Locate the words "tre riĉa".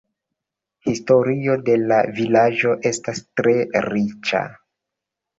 3.41-4.41